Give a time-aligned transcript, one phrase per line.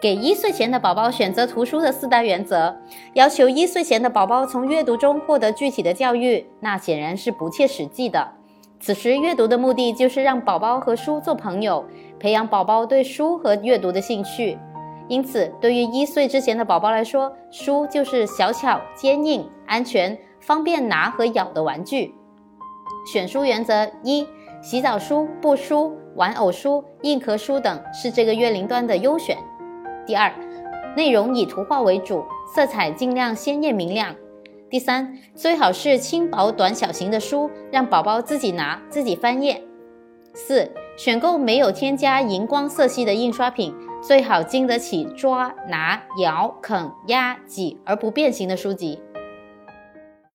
[0.00, 2.74] 给一岁前的宝宝选择图书的四大原则，
[3.12, 8.32] 要求一岁前的宝宝从阅读中获得具体的教育，那显然是不切实际的。
[8.80, 11.84] 此时阅读的目的就是让宝宝和书做朋友，
[12.18, 14.58] 培养宝宝对书和阅读的兴趣。
[15.06, 22.14] 因此，对于一岁之前的宝宝来说，书就是小巧、坚硬、安全、方便拿和咬的玩具。
[23.12, 24.26] 选书原则一：
[24.62, 29.36] 洗澡书、布书、玩偶书、硬壳书等是这个月龄段的优选。
[30.10, 30.34] 第二，
[30.96, 34.12] 内容以图画为主，色彩尽量鲜艳明亮。
[34.68, 39.62] 第三，最好是轻薄短小型的书，让宝宝自己拿、自己翻页。
[40.34, 43.72] 四，选购没有添加荧光色系的印刷品。
[44.02, 48.98] 最好经得起抓、拿、咬、啃、压、挤而不变形的书籍。